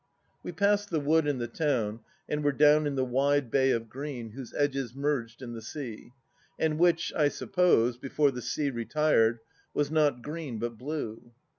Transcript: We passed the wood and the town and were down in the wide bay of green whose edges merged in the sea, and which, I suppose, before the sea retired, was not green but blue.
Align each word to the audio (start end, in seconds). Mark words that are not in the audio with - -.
We 0.41 0.51
passed 0.51 0.89
the 0.89 0.99
wood 0.99 1.27
and 1.27 1.39
the 1.39 1.47
town 1.47 1.99
and 2.27 2.43
were 2.43 2.51
down 2.53 2.87
in 2.87 2.95
the 2.95 3.05
wide 3.05 3.51
bay 3.51 3.69
of 3.69 3.87
green 3.87 4.31
whose 4.31 4.51
edges 4.55 4.95
merged 4.95 5.43
in 5.43 5.53
the 5.53 5.61
sea, 5.61 6.09
and 6.57 6.79
which, 6.79 7.13
I 7.15 7.27
suppose, 7.27 7.97
before 7.99 8.31
the 8.31 8.41
sea 8.41 8.71
retired, 8.71 9.41
was 9.75 9.91
not 9.91 10.23
green 10.23 10.57
but 10.57 10.75
blue. 10.75 11.33